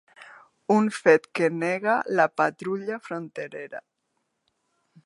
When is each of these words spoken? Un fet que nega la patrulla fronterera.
Un 0.75 0.87
fet 0.99 1.27
que 1.39 1.49
nega 1.57 1.99
la 2.21 2.27
patrulla 2.43 3.01
fronterera. 3.11 3.85